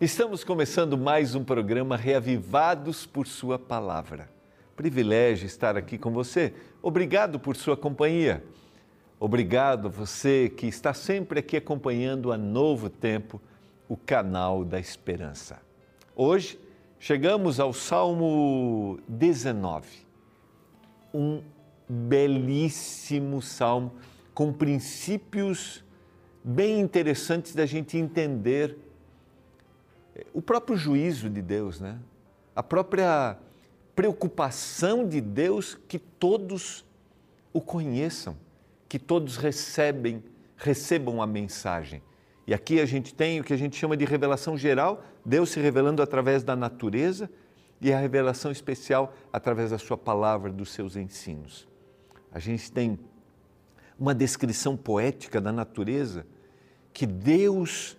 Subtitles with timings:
[0.00, 4.30] Estamos começando mais um programa Reavivados por Sua Palavra.
[4.76, 6.54] Privilégio estar aqui com você.
[6.80, 8.44] Obrigado por sua companhia.
[9.18, 13.42] Obrigado a você que está sempre aqui acompanhando a Novo Tempo,
[13.88, 15.60] o canal da esperança.
[16.14, 16.60] Hoje
[17.00, 19.88] chegamos ao Salmo 19,
[21.12, 21.42] um
[21.88, 23.94] belíssimo salmo
[24.32, 25.82] com princípios
[26.44, 28.87] bem interessantes da gente entender
[30.32, 31.98] o próprio juízo de Deus, né?
[32.54, 33.38] A própria
[33.94, 36.84] preocupação de Deus que todos
[37.52, 38.36] o conheçam,
[38.88, 40.22] que todos recebem,
[40.56, 42.02] recebam a mensagem.
[42.46, 45.60] E aqui a gente tem o que a gente chama de revelação geral, Deus se
[45.60, 47.28] revelando através da natureza
[47.80, 51.68] e a revelação especial através da sua palavra, dos seus ensinos.
[52.32, 52.98] A gente tem
[53.98, 56.26] uma descrição poética da natureza
[56.92, 57.98] que Deus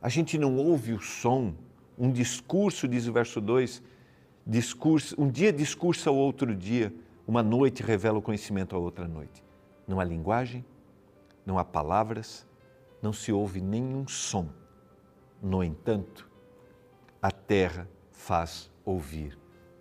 [0.00, 1.54] a gente não ouve o som,
[1.98, 3.82] um discurso, diz o verso 2,
[4.46, 6.94] discurso, um dia discursa ao outro dia,
[7.26, 9.44] uma noite revela o conhecimento à outra noite.
[9.86, 10.64] Não há linguagem,
[11.44, 12.46] não há palavras,
[13.02, 14.48] não se ouve nenhum som.
[15.42, 16.30] No entanto,
[17.20, 19.38] a terra faz ouvir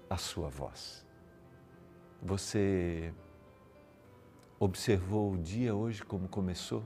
[0.10, 1.06] a sua voz.
[2.22, 3.14] Você
[4.60, 6.84] observou o dia hoje como começou?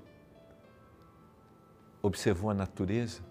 [2.02, 3.22] Observou a natureza,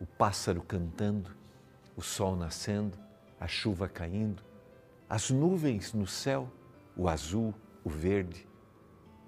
[0.00, 1.30] o pássaro cantando,
[1.96, 2.98] o sol nascendo,
[3.38, 4.42] a chuva caindo,
[5.08, 6.50] as nuvens no céu,
[6.96, 8.48] o azul, o verde,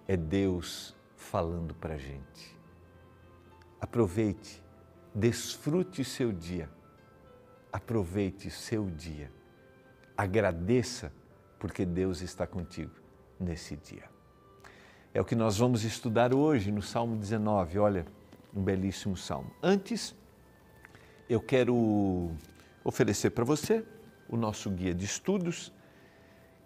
[0.06, 2.58] é Deus falando para a gente.
[3.80, 4.62] Aproveite,
[5.14, 6.70] desfrute o seu dia,
[7.72, 9.32] aproveite o seu dia,
[10.16, 11.12] agradeça
[11.58, 12.92] porque Deus está contigo
[13.38, 14.04] nesse dia.
[15.12, 17.78] É o que nós vamos estudar hoje no Salmo 19.
[17.78, 18.06] Olha,
[18.54, 19.50] um belíssimo salmo.
[19.62, 20.14] Antes,
[21.28, 22.30] eu quero
[22.84, 23.84] oferecer para você
[24.28, 25.72] o nosso guia de estudos,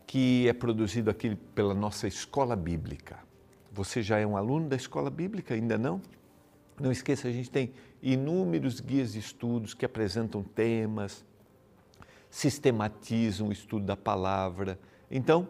[0.06, 3.19] que é produzido aqui pela nossa escola bíblica.
[3.72, 5.54] Você já é um aluno da escola bíblica?
[5.54, 6.00] Ainda não?
[6.81, 7.72] Não esqueça, a gente tem
[8.03, 11.25] inúmeros guias de estudos que apresentam temas,
[12.31, 14.78] sistematizam o estudo da palavra.
[15.10, 15.49] Então,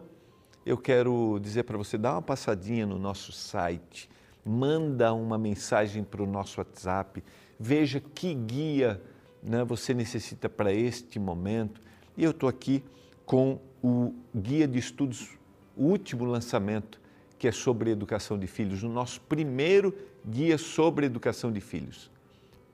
[0.65, 4.09] eu quero dizer para você, dá uma passadinha no nosso site
[4.49, 7.23] manda uma mensagem para o nosso WhatsApp,
[7.59, 8.99] veja que guia
[9.43, 11.79] né, você necessita para este momento.
[12.17, 12.83] E eu estou aqui
[13.27, 15.37] com o guia de estudos,
[15.77, 16.99] o último lançamento,
[17.37, 19.95] que é sobre educação de filhos, o nosso primeiro
[20.25, 22.09] guia sobre educação de filhos.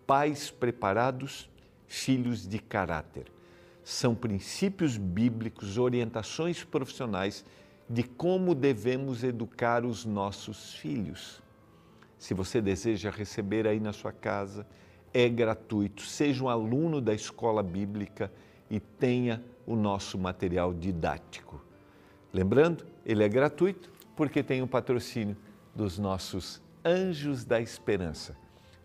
[0.08, 1.50] Pais preparados,
[1.88, 3.26] filhos de caráter.
[3.84, 7.44] São princípios bíblicos, orientações profissionais
[7.90, 11.44] de como devemos educar os nossos filhos.
[12.18, 14.66] Se você deseja receber aí na sua casa,
[15.14, 16.02] é gratuito.
[16.02, 18.32] Seja um aluno da escola bíblica
[18.70, 21.64] e tenha o nosso material didático.
[22.34, 25.38] Lembrando, ele é gratuito porque tem o patrocínio
[25.74, 28.36] dos nossos anjos da esperança.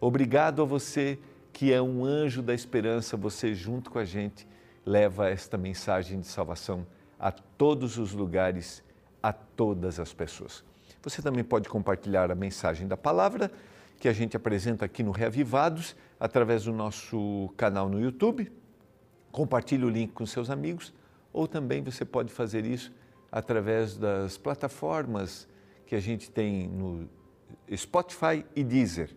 [0.00, 1.18] Obrigado a você
[1.52, 4.46] que é um anjo da esperança, você junto com a gente
[4.84, 6.86] leva esta mensagem de salvação
[7.18, 8.82] a todos os lugares,
[9.22, 10.64] a todas as pessoas.
[11.02, 13.50] Você também pode compartilhar a mensagem da palavra
[13.98, 18.52] que a gente apresenta aqui no Reavivados através do nosso canal no YouTube.
[19.32, 20.92] Compartilhe o link com seus amigos
[21.32, 22.92] ou também você pode fazer isso
[23.32, 25.48] através das plataformas
[25.86, 27.08] que a gente tem no
[27.74, 29.10] Spotify e Deezer.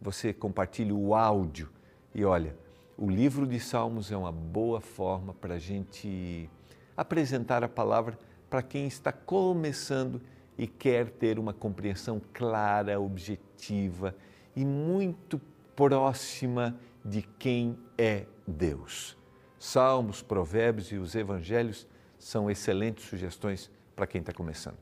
[0.00, 1.70] Você compartilha o áudio
[2.14, 2.54] e olha,
[2.98, 6.50] o livro de Salmos é uma boa forma para a gente
[6.94, 8.18] apresentar a palavra
[8.50, 10.20] para quem está começando
[10.56, 14.14] e quer ter uma compreensão clara, objetiva
[14.54, 15.40] e muito
[15.74, 19.16] próxima de quem é Deus.
[19.58, 21.86] Salmos, Provérbios e os Evangelhos
[22.18, 24.76] são excelentes sugestões para quem está começando.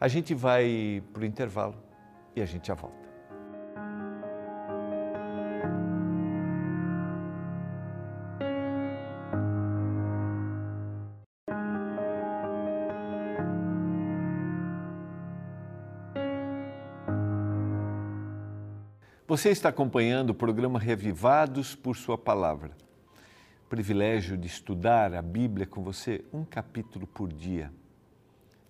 [0.00, 1.76] A gente vai para o intervalo
[2.34, 3.03] e a gente já volta.
[19.34, 22.70] Você está acompanhando o programa Revivados por Sua Palavra.
[23.68, 27.72] Privilégio de estudar a Bíblia com você um capítulo por dia.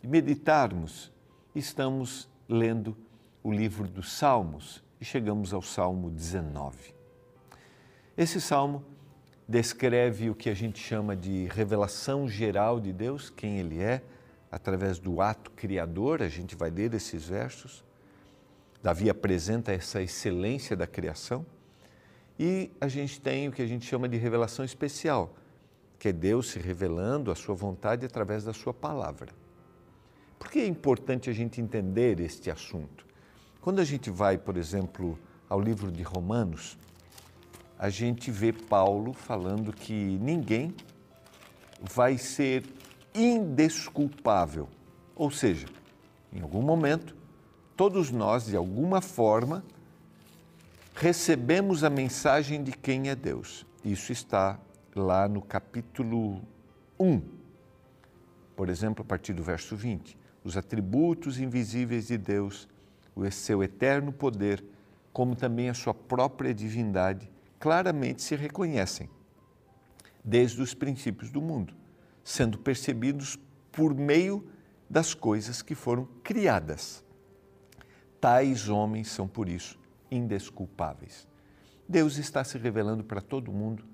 [0.02, 1.12] E meditarmos,
[1.54, 2.96] estamos lendo
[3.42, 6.94] o livro dos Salmos e chegamos ao Salmo 19.
[8.16, 8.82] Esse salmo
[9.46, 14.02] descreve o que a gente chama de revelação geral de Deus, quem Ele é,
[14.50, 17.84] através do ato criador, a gente vai ler esses versos
[18.84, 21.46] Davi apresenta essa excelência da criação
[22.38, 25.34] E a gente tem o que a gente chama de revelação especial,
[25.98, 29.32] que é Deus se revelando a sua vontade através da sua palavra.
[30.38, 33.06] Por que é importante a gente entender este assunto?
[33.62, 36.76] Quando a gente vai, por exemplo, ao livro de Romanos,
[37.78, 40.74] a gente vê Paulo falando que ninguém
[41.80, 42.64] vai ser
[43.14, 44.68] indesculpável.
[45.14, 45.68] Ou seja,
[46.30, 47.23] em algum momento,
[47.76, 49.64] todos nós, de alguma forma,
[50.94, 53.66] recebemos a mensagem de quem é Deus.
[53.84, 54.58] Isso está
[54.94, 56.40] lá no capítulo
[56.98, 57.20] 1.
[58.56, 60.16] Por exemplo, a partir do verso 20.
[60.44, 62.68] Os atributos invisíveis de Deus,
[63.14, 64.64] o seu eterno poder,
[65.12, 69.08] como também a sua própria divindade, claramente se reconhecem
[70.24, 71.74] desde os princípios do mundo,
[72.22, 73.38] sendo percebidos
[73.70, 74.46] por meio
[74.88, 77.03] das coisas que foram criadas.
[78.24, 79.78] Tais homens são, por isso,
[80.10, 81.28] indesculpáveis.
[81.86, 83.84] Deus está se revelando para todo mundo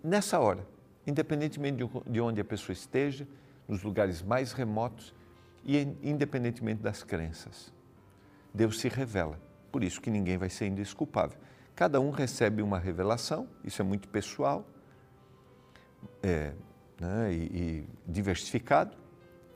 [0.00, 0.64] nessa hora,
[1.04, 3.26] independentemente de onde a pessoa esteja,
[3.66, 5.12] nos lugares mais remotos
[5.64, 7.74] e independentemente das crenças.
[8.54, 9.36] Deus se revela,
[9.72, 11.36] por isso que ninguém vai ser indesculpável.
[11.74, 14.64] Cada um recebe uma revelação, isso é muito pessoal
[16.22, 16.52] é,
[17.00, 18.96] né, e, e diversificado,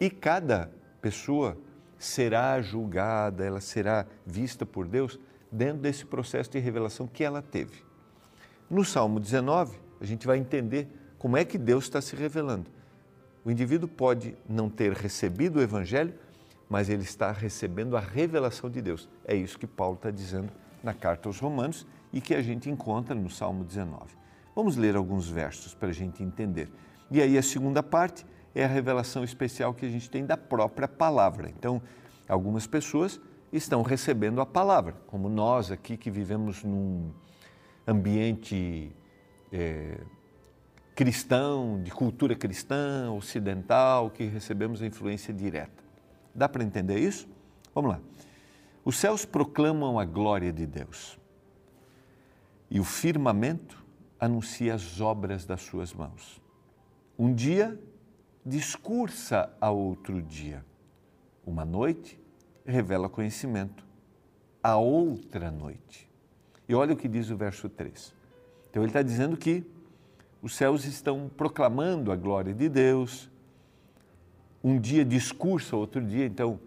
[0.00, 1.56] e cada pessoa
[2.04, 5.18] será julgada, ela será vista por Deus
[5.50, 7.82] dentro desse processo de revelação que ela teve.
[8.68, 12.70] No Salmo 19, a gente vai entender como é que Deus está se revelando.
[13.44, 16.14] O indivíduo pode não ter recebido o Evangelho,
[16.68, 19.08] mas ele está recebendo a revelação de Deus.
[19.24, 20.50] É isso que Paulo está dizendo
[20.82, 24.16] na carta aos Romanos e que a gente encontra no Salmo 19.
[24.54, 26.70] Vamos ler alguns versos para a gente entender.
[27.10, 28.24] E aí a segunda parte
[28.54, 31.50] é a revelação especial que a gente tem da própria palavra.
[31.50, 31.82] Então,
[32.28, 33.20] algumas pessoas
[33.52, 37.10] estão recebendo a palavra, como nós aqui que vivemos num
[37.86, 38.90] ambiente
[39.52, 39.98] é,
[40.94, 45.82] cristão, de cultura cristã, ocidental, que recebemos a influência direta.
[46.34, 47.28] Dá para entender isso?
[47.74, 48.00] Vamos lá.
[48.84, 51.18] Os céus proclamam a glória de Deus
[52.70, 53.82] e o firmamento
[54.18, 56.40] anuncia as obras das suas mãos.
[57.18, 57.78] Um dia
[58.44, 60.64] discursa a outro dia.
[61.46, 62.18] Uma noite
[62.64, 63.84] revela conhecimento
[64.62, 66.10] a outra noite.
[66.66, 68.14] E olha o que diz o verso 3.
[68.70, 69.62] Então ele está dizendo que
[70.42, 73.30] os céus estão proclamando a glória de Deus.
[74.62, 76.24] Um dia discursa, outro dia.
[76.24, 76.58] Então,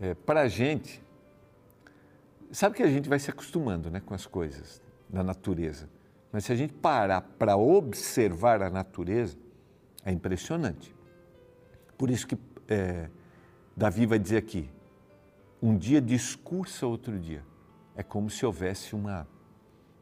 [0.00, 1.00] é, para a gente,
[2.50, 5.88] sabe que a gente vai se acostumando né, com as coisas da natureza.
[6.32, 9.36] Mas se a gente parar para observar a natureza,
[10.04, 10.94] é impressionante.
[11.96, 12.38] Por isso que
[12.68, 13.08] é,
[13.76, 14.70] Davi vai dizer aqui:
[15.62, 17.44] um dia discursa outro dia.
[17.96, 19.26] É como se houvesse uma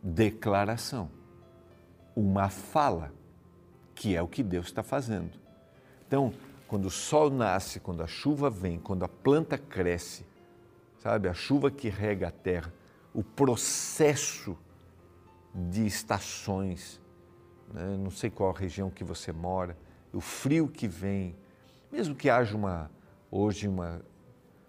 [0.02, 1.10] declaração,
[2.14, 3.12] uma fala,
[3.94, 5.32] que é o que Deus está fazendo.
[6.06, 6.32] Então,
[6.68, 10.24] quando o sol nasce, quando a chuva vem, quando a planta cresce,
[10.98, 12.72] sabe, a chuva que rega a terra,
[13.12, 14.56] o processo
[15.54, 17.00] de estações,
[17.72, 17.96] né?
[17.96, 19.76] não sei qual região que você mora,
[20.12, 21.36] o frio que vem,
[21.90, 22.90] mesmo que haja uma,
[23.30, 24.00] hoje uma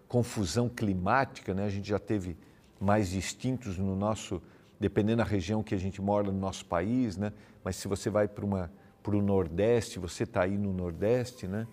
[0.08, 1.64] confusão climática, né?
[1.64, 2.36] a gente já teve
[2.80, 4.42] mais distintos no nosso,
[4.78, 7.32] dependendo da região que a gente mora no nosso país, né?
[7.62, 11.66] mas se você vai para o Nordeste, você está aí no Nordeste, né?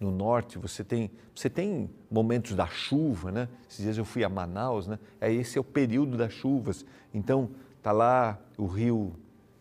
[0.00, 3.48] no Norte, você tem, você tem momentos da chuva, né?
[3.68, 4.98] Esses dias eu fui a Manaus, né?
[5.20, 6.84] É, esse é o período das chuvas.
[7.12, 7.50] Então,
[7.82, 9.14] tá lá, o rio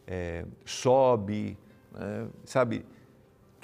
[0.07, 1.57] é, sobe,
[1.93, 2.27] né?
[2.45, 2.85] sabe?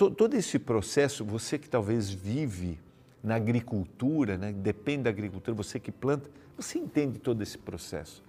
[0.08, 2.80] Todo esse processo, você que talvez vive
[3.22, 8.24] na agricultura, né, depende da agricultura, você que planta, você entende todo esse processo.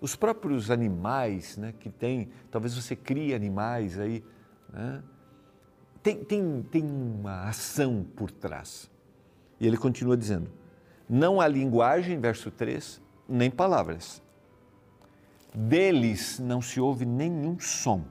[0.00, 4.22] Os próprios animais né, que tem, talvez você crie animais aí,
[4.72, 5.02] né,
[6.02, 8.88] tem, tem, tem uma ação por trás.
[9.58, 10.48] E ele continua dizendo:
[11.08, 14.22] não há linguagem, verso 3, nem palavras.
[15.52, 18.04] Deles não se ouve nenhum som.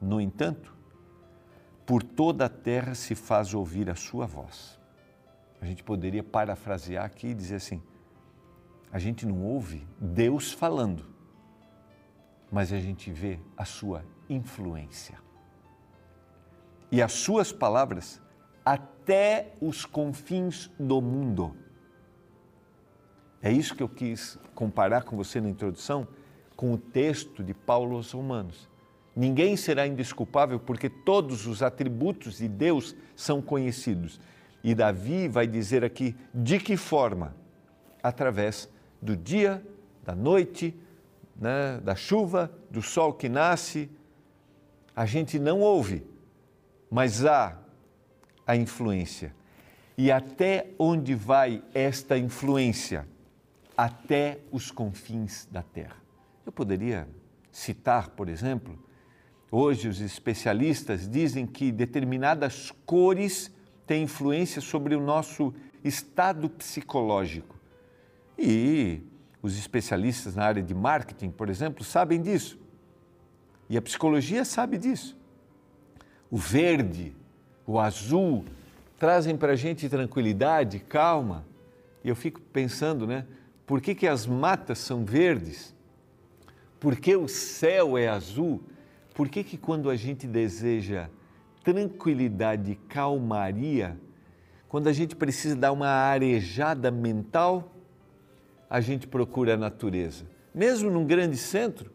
[0.00, 0.79] No entanto,
[1.90, 4.78] por toda a terra se faz ouvir a sua voz.
[5.60, 7.82] A gente poderia parafrasear aqui e dizer assim:
[8.92, 11.04] a gente não ouve Deus falando,
[12.48, 15.18] mas a gente vê a sua influência.
[16.92, 18.22] E as suas palavras
[18.64, 21.56] até os confins do mundo.
[23.42, 26.06] É isso que eu quis comparar com você na introdução
[26.54, 28.69] com o texto de Paulo aos Romanos.
[29.14, 34.20] Ninguém será indesculpável porque todos os atributos de Deus são conhecidos.
[34.62, 37.34] E Davi vai dizer aqui de que forma?
[38.02, 38.68] Através
[39.00, 39.64] do dia,
[40.04, 40.74] da noite,
[41.36, 43.90] né, da chuva, do sol que nasce,
[44.94, 46.04] a gente não ouve,
[46.90, 47.58] mas há
[48.46, 49.34] a influência.
[49.96, 53.08] E até onde vai esta influência?
[53.76, 55.96] Até os confins da terra.
[56.44, 57.08] Eu poderia
[57.50, 58.78] citar, por exemplo,
[59.50, 63.50] hoje os especialistas dizem que determinadas cores
[63.86, 65.52] têm influência sobre o nosso
[65.82, 67.56] estado psicológico.
[68.38, 69.00] E
[69.42, 72.58] os especialistas na área de marketing, por exemplo, sabem disso.
[73.68, 75.16] E a psicologia sabe disso.
[76.30, 77.14] O verde,
[77.66, 78.44] o azul,
[78.98, 81.44] trazem para a gente tranquilidade, calma.
[82.04, 83.26] E eu fico pensando, né?
[83.66, 85.74] Por que, que as matas são verdes?
[86.78, 88.62] Por que o céu é azul?
[89.20, 91.10] Por que, que quando a gente deseja
[91.62, 94.00] tranquilidade e calmaria,
[94.66, 97.70] quando a gente precisa dar uma arejada mental,
[98.70, 100.24] a gente procura a natureza.
[100.54, 101.92] Mesmo num grande centro,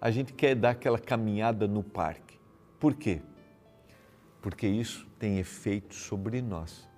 [0.00, 2.38] a gente quer dar aquela caminhada no parque.
[2.78, 3.22] Por quê?
[4.40, 6.88] Porque isso tem efeito sobre nós.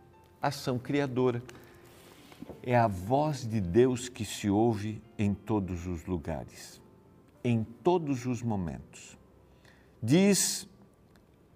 [0.42, 1.42] Ação criadora.
[2.62, 6.82] É a voz de Deus que se ouve em todos os lugares,
[7.42, 9.18] em todos os momentos.
[10.02, 10.68] Diz,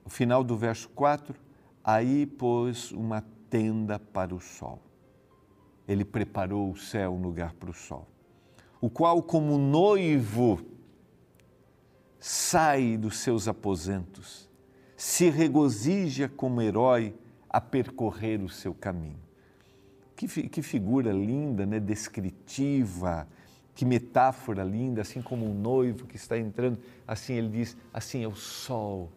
[0.04, 1.34] o final do verso 4,
[1.82, 4.80] aí pôs uma tenda para o sol
[5.86, 8.08] ele preparou o céu um lugar para o sol,
[8.80, 10.60] o qual, como noivo,
[12.18, 14.48] sai dos seus aposentos,
[14.96, 17.14] se regozija como herói
[17.48, 19.22] a percorrer o seu caminho.
[20.16, 21.80] Que, que figura linda, né?
[21.80, 23.28] descritiva,
[23.74, 28.28] que metáfora linda, assim como um noivo que está entrando, assim ele diz, assim é
[28.28, 29.10] o sol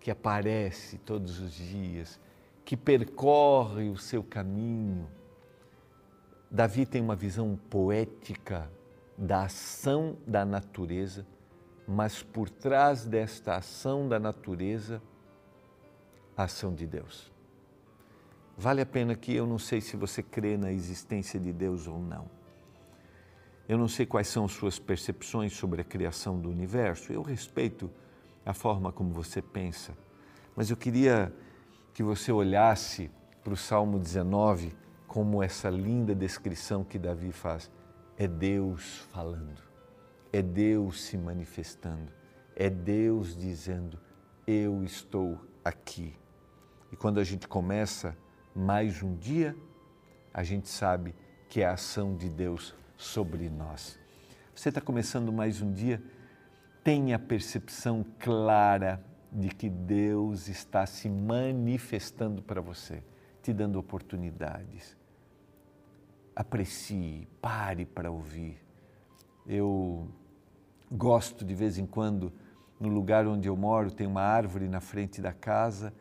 [0.00, 2.20] que aparece todos os dias,
[2.64, 5.06] que percorre o seu caminho
[6.50, 8.70] Davi tem uma visão poética
[9.16, 11.26] da ação da natureza,
[11.86, 15.02] mas por trás desta ação da natureza,
[16.34, 17.30] a ação de Deus.
[18.56, 21.98] Vale a pena que eu não sei se você crê na existência de Deus ou
[21.98, 22.30] não.
[23.68, 27.12] Eu não sei quais são suas percepções sobre a criação do universo.
[27.12, 27.90] Eu respeito
[28.44, 29.92] a forma como você pensa,
[30.56, 31.30] mas eu queria
[31.92, 33.10] que você olhasse
[33.44, 34.74] para o Salmo 19
[35.06, 37.70] como essa linda descrição que Davi faz.
[38.16, 39.60] É Deus falando,
[40.32, 42.10] é Deus se manifestando,
[42.56, 43.98] é Deus dizendo:
[44.46, 46.16] Eu estou aqui.
[46.90, 48.16] E quando a gente começa
[48.54, 49.54] mais um dia,
[50.32, 51.14] a gente sabe
[51.50, 53.96] que é a ação de Deus sobre nós.
[54.54, 56.02] Você está começando mais um dia,
[56.82, 59.00] tenha a percepção clara
[59.30, 63.04] de que Deus está se manifestando para você,
[63.40, 64.96] te dando oportunidades,
[66.34, 68.60] aprecie, pare para ouvir.
[69.46, 70.08] Eu
[70.90, 72.32] gosto de vez em quando,
[72.80, 75.94] no lugar onde eu moro, tem uma árvore na frente da casa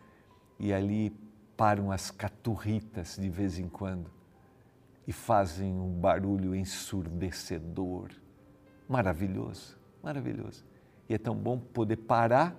[0.60, 1.12] e ali
[1.56, 4.17] param as caturritas de vez em quando
[5.08, 8.12] e fazem um barulho ensurdecedor.
[8.88, 10.66] Maravilhoso, maravilhoso.
[11.08, 12.54] E é tão bom poder parar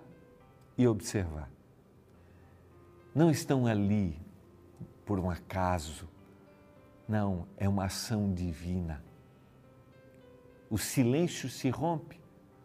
[0.77, 1.51] e observar.
[3.15, 4.19] Não estão ali
[5.05, 6.09] por um acaso,
[7.07, 9.03] não, é uma ação divina.
[10.71, 12.21] O silêncio se rompe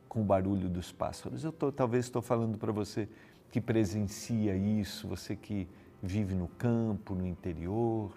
[0.09, 1.43] com o barulho dos pássaros.
[1.43, 3.07] Eu tô, talvez estou falando para você
[3.49, 5.67] que presencia isso, você que
[6.01, 8.11] vive no campo, no interior,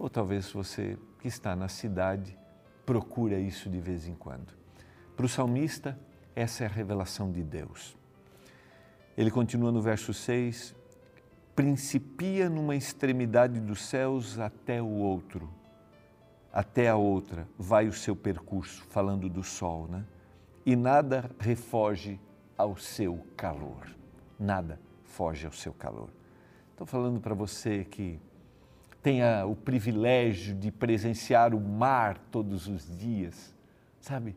[0.00, 2.36] ou talvez você que está na cidade
[2.86, 4.54] procura isso de vez em quando.
[5.14, 5.96] Para o salmista,
[6.34, 7.98] essa é a revelação de Deus.
[9.14, 10.74] Ele continua no verso 6:
[11.54, 15.50] principia numa extremidade dos céus até o outro,
[16.50, 20.02] até a outra, vai o seu percurso, falando do sol, né?
[20.64, 22.18] E nada refoge
[22.56, 23.86] ao seu calor.
[24.38, 26.08] Nada foge ao seu calor.
[26.70, 28.18] Estou falando para você que
[29.02, 33.54] tenha o privilégio de presenciar o mar todos os dias,
[34.00, 34.36] sabe?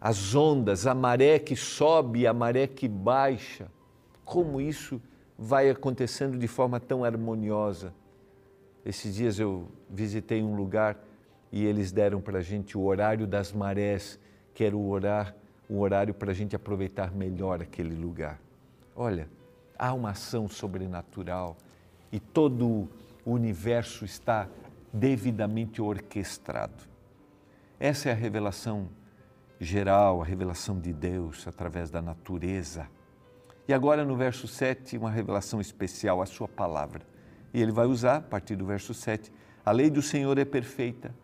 [0.00, 3.68] As ondas, a maré que sobe, a maré que baixa,
[4.24, 5.00] como isso
[5.38, 7.92] vai acontecendo de forma tão harmoniosa.
[8.84, 10.96] Esses dias eu visitei um lugar
[11.52, 14.18] e eles deram para a gente o horário das marés,
[14.54, 15.34] que era o, horário,
[15.68, 18.40] o horário para a gente aproveitar melhor aquele lugar.
[18.94, 19.28] Olha,
[19.78, 21.56] há uma ação sobrenatural
[22.10, 22.88] e todo
[23.24, 24.48] o universo está
[24.92, 26.84] devidamente orquestrado.
[27.78, 28.88] Essa é a revelação
[29.60, 32.88] geral, a revelação de Deus através da natureza.
[33.68, 37.02] E agora no verso 7, uma revelação especial, a sua palavra.
[37.52, 39.32] E ele vai usar, a partir do verso 7,
[39.64, 41.14] a lei do Senhor é perfeita,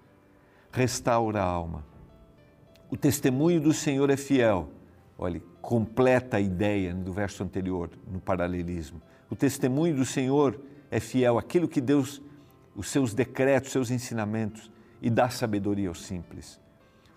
[0.73, 1.85] restaura a alma.
[2.91, 4.69] O testemunho do Senhor é fiel.
[5.17, 9.01] Olha, completa a ideia do verso anterior, no paralelismo.
[9.31, 10.59] O testemunho do Senhor
[10.93, 12.21] é fiel, aquilo que Deus,
[12.77, 14.71] os seus decretos, seus ensinamentos,
[15.01, 16.61] e dá sabedoria aos simples.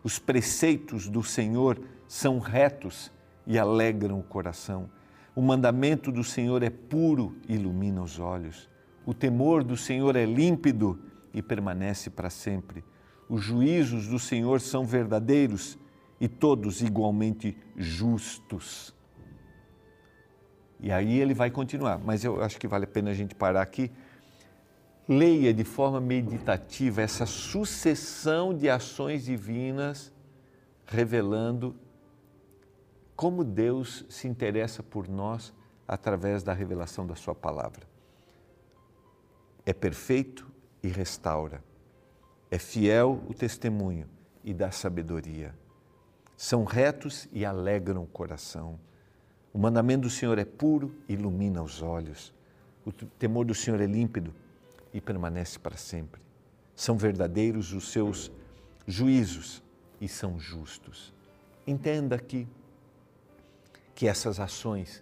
[0.01, 1.77] Os preceitos do Senhor
[2.08, 3.12] são retos
[3.46, 4.89] e alegram o coração.
[5.36, 8.70] O mandamento do Senhor é puro e ilumina os olhos.
[9.05, 10.98] O temor do Senhor é límpido
[11.34, 12.82] e permanece para sempre.
[13.27, 15.77] Os juízos do Senhor são verdadeiros
[16.22, 18.94] e todos igualmente justos.
[20.79, 23.62] E aí ele vai continuar, mas eu acho que vale a pena a gente parar
[23.62, 23.91] aqui.
[25.08, 30.12] Leia de forma meditativa essa sucessão de ações divinas
[30.86, 31.75] revelando
[33.15, 35.53] como Deus se interessa por nós
[35.88, 37.88] através da revelação da Sua palavra.
[39.65, 40.51] É perfeito
[40.84, 41.63] e restaura,
[42.51, 44.08] é fiel o testemunho
[44.44, 45.55] e dá sabedoria.
[46.38, 48.79] São retos e alegram o coração.
[49.55, 52.33] O mandamento do Senhor é puro ilumina os olhos.
[52.85, 54.35] O temor do Senhor é límpido
[54.93, 56.19] e permanece para sempre.
[56.75, 58.29] São verdadeiros os seus
[58.85, 59.63] juízos
[60.01, 61.13] e são justos.
[61.65, 62.45] Entenda aqui
[63.95, 65.01] que essas ações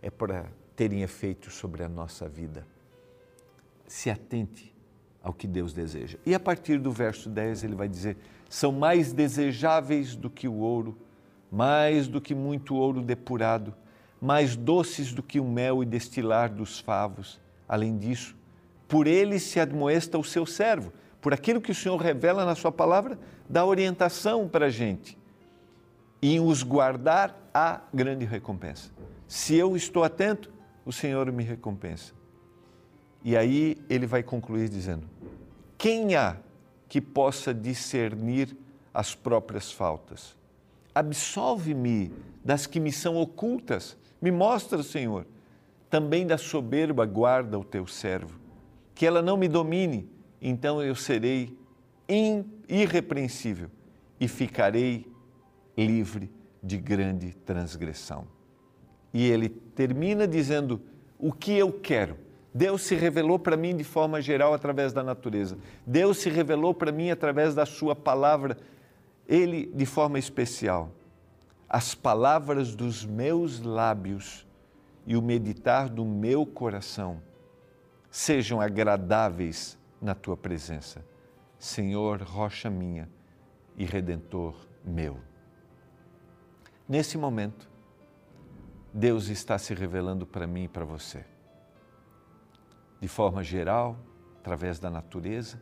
[0.00, 2.64] é para terem efeito sobre a nossa vida.
[3.88, 4.72] Se atente
[5.20, 6.18] ao que Deus deseja.
[6.24, 8.16] E a partir do verso 10 ele vai dizer:
[8.48, 10.96] são mais desejáveis do que o ouro,
[11.50, 13.74] mais do que muito ouro depurado,
[14.20, 17.40] mais doces do que o mel e destilar dos favos.
[17.68, 18.36] Além disso,
[18.86, 22.72] por ele se admoesta o seu servo, por aquilo que o Senhor revela na sua
[22.72, 25.18] palavra, dá orientação para a gente.
[26.20, 28.90] E em os guardar há grande recompensa.
[29.26, 30.50] Se eu estou atento,
[30.84, 32.14] o Senhor me recompensa.
[33.22, 35.06] E aí ele vai concluir dizendo:
[35.76, 36.36] Quem há
[36.88, 38.56] que possa discernir
[38.92, 40.36] as próprias faltas?
[40.94, 42.12] Absolve-me
[42.44, 43.96] das que me são ocultas.
[44.20, 45.26] Me mostra, Senhor.
[45.88, 48.38] Também da soberba guarda o teu servo.
[48.94, 51.56] Que ela não me domine, então eu serei
[52.68, 53.70] irrepreensível
[54.20, 55.06] e ficarei
[55.76, 56.30] livre
[56.62, 58.26] de grande transgressão.
[59.12, 60.80] E ele termina dizendo:
[61.18, 62.16] O que eu quero?
[62.52, 65.56] Deus se revelou para mim de forma geral através da natureza.
[65.86, 68.56] Deus se revelou para mim através da Sua palavra,
[69.28, 70.90] Ele de forma especial.
[71.68, 74.46] As palavras dos meus lábios
[75.06, 77.22] e o meditar do meu coração
[78.10, 81.04] sejam agradáveis na Tua presença.
[81.58, 83.08] Senhor, rocha minha
[83.76, 85.20] e redentor meu.
[86.88, 87.68] Nesse momento,
[88.94, 91.22] Deus está se revelando para mim e para você.
[92.98, 93.98] De forma geral,
[94.38, 95.60] através da natureza,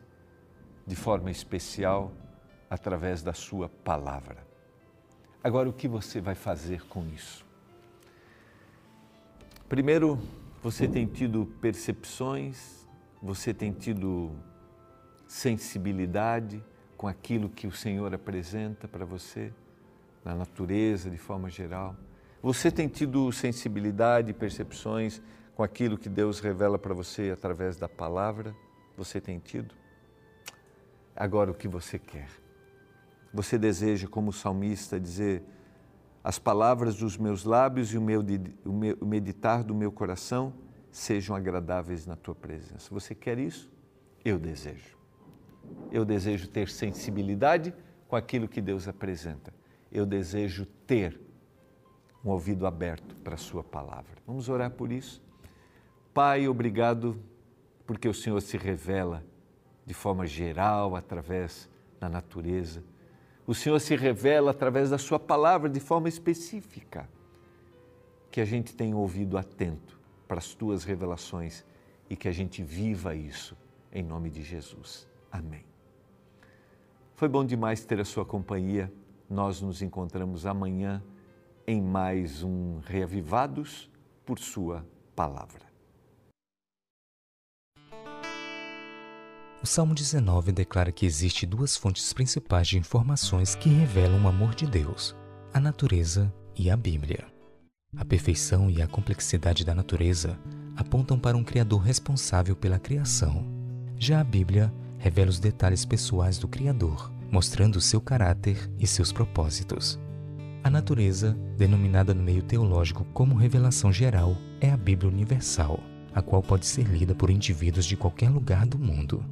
[0.85, 2.13] de forma especial,
[2.69, 4.46] através da Sua palavra.
[5.47, 7.45] Agora, o que você vai fazer com isso?
[9.69, 10.19] Primeiro,
[10.61, 12.85] você tem tido percepções,
[13.21, 14.31] você tem tido
[15.25, 16.61] sensibilidade
[16.97, 19.53] com aquilo que o Senhor apresenta para você?
[20.25, 21.95] na natureza de forma geral?
[22.43, 25.21] Você tem tido sensibilidade e percepções
[25.55, 28.53] com aquilo que Deus revela para você através da palavra?
[28.97, 29.73] Você tem tido?
[31.15, 32.27] Agora o que você quer?
[33.33, 35.43] Você deseja, como salmista, dizer:
[36.23, 38.21] as palavras dos meus lábios e o, meu,
[38.65, 40.53] o, meu, o meditar do meu coração
[40.91, 42.93] sejam agradáveis na tua presença.
[42.93, 43.71] Você quer isso?
[44.23, 44.97] Eu desejo.
[45.91, 47.73] Eu desejo ter sensibilidade
[48.07, 49.53] com aquilo que Deus apresenta
[49.91, 51.19] eu desejo ter
[52.23, 54.17] um ouvido aberto para a Sua palavra.
[54.25, 55.21] Vamos orar por isso?
[56.13, 57.19] Pai, obrigado
[57.85, 59.23] porque o Senhor se revela
[59.85, 62.83] de forma geral através da natureza.
[63.47, 67.09] O Senhor se revela através da Sua palavra de forma específica.
[68.29, 71.65] Que a gente tenha ouvido atento para as Tuas revelações
[72.09, 73.55] e que a gente viva isso
[73.91, 75.07] em nome de Jesus.
[75.31, 75.63] Amém.
[77.15, 78.91] Foi bom demais ter a Sua companhia
[79.29, 81.03] nós nos encontramos amanhã
[81.65, 83.89] em mais um Reavivados
[84.25, 85.66] por Sua Palavra.
[89.67, 94.55] O Salmo 19 declara que existe duas fontes principais de informações que revelam o amor
[94.55, 95.13] de Deus:
[95.53, 97.25] a natureza e a Bíblia.
[97.97, 100.39] A perfeição e a complexidade da natureza
[100.77, 103.45] apontam para um Criador responsável pela criação.
[103.99, 109.99] Já a Bíblia revela os detalhes pessoais do Criador, mostrando seu caráter e seus propósitos.
[110.63, 115.83] A natureza, denominada no meio teológico como revelação geral, é a Bíblia Universal,
[116.15, 119.25] a qual pode ser lida por indivíduos de qualquer lugar do mundo.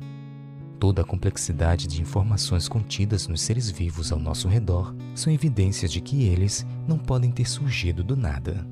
[0.86, 6.00] Toda a complexidade de informações contidas nos seres vivos ao nosso redor são evidências de
[6.00, 8.63] que eles não podem ter surgido do nada.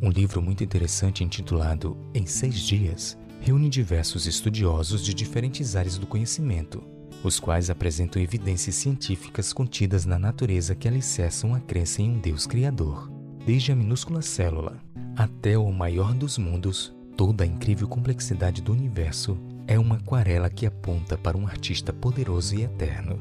[0.00, 6.06] Um livro muito interessante intitulado Em Seis Dias reúne diversos estudiosos de diferentes áreas do
[6.06, 6.82] conhecimento,
[7.22, 12.46] os quais apresentam evidências científicas contidas na natureza que alicerçam a crença em um Deus
[12.46, 13.12] Criador.
[13.44, 14.80] Desde a minúscula célula
[15.14, 20.64] até o maior dos mundos, toda a incrível complexidade do universo é uma aquarela que
[20.64, 23.20] aponta para um artista poderoso e eterno.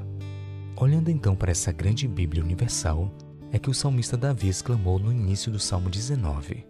[0.78, 3.12] Olhando então para essa grande Bíblia universal,
[3.52, 6.66] é que o salmista Davi exclamou no início do Salmo 19: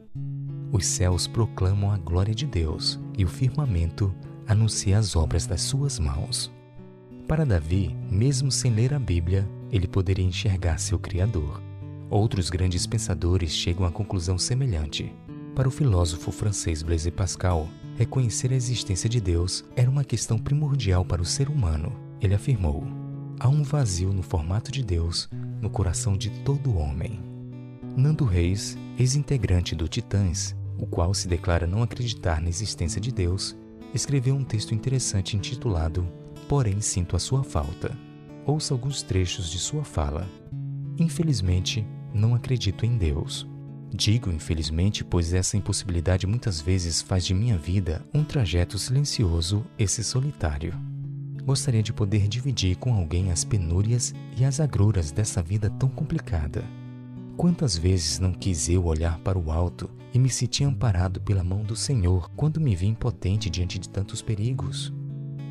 [0.72, 4.14] Os céus proclamam a glória de Deus e o firmamento
[4.48, 6.52] anuncia as obras das suas mãos.
[7.28, 11.62] Para Davi, mesmo sem ler a Bíblia, ele poderia enxergar seu Criador.
[12.10, 15.14] Outros grandes pensadores chegam à conclusão semelhante.
[15.54, 21.04] Para o filósofo francês Blaise Pascal, reconhecer a existência de Deus era uma questão primordial
[21.04, 21.92] para o ser humano.
[22.22, 22.84] Ele afirmou:
[23.40, 25.28] há um vazio no formato de Deus
[25.60, 27.20] no coração de todo homem.
[27.96, 33.58] Nando Reis, ex-integrante do Titãs, o qual se declara não acreditar na existência de Deus,
[33.94, 36.08] escreveu um texto interessante intitulado
[36.48, 37.98] Porém Sinto a Sua Falta.
[38.46, 40.30] Ouça alguns trechos de sua fala.
[41.00, 43.48] Infelizmente, não acredito em Deus.
[43.94, 49.88] Digo infelizmente, pois essa impossibilidade muitas vezes faz de minha vida um trajeto silencioso e
[49.88, 50.74] solitário.
[51.44, 56.66] Gostaria de poder dividir com alguém as penúrias e as agruras dessa vida tão complicada.
[57.38, 61.64] Quantas vezes não quis eu olhar para o alto e me senti amparado pela mão
[61.64, 64.92] do Senhor quando me vi impotente diante de tantos perigos?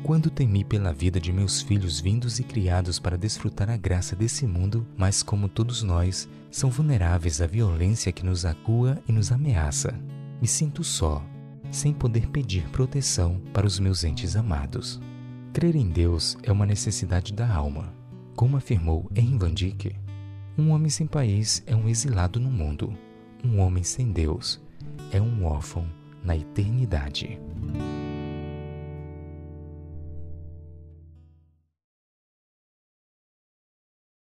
[0.07, 4.47] Quando temi pela vida de meus filhos vindos e criados para desfrutar a graça desse
[4.47, 9.93] mundo, mas como todos nós, são vulneráveis à violência que nos acua e nos ameaça.
[10.41, 11.21] Me sinto só,
[11.69, 14.97] sem poder pedir proteção para os meus entes amados.
[15.51, 17.93] Crer em Deus é uma necessidade da alma.
[18.33, 19.53] Como afirmou Henry Van
[20.57, 22.97] um homem sem país é um exilado no mundo.
[23.43, 24.61] Um homem sem Deus
[25.11, 25.85] é um órfão
[26.23, 27.37] na eternidade.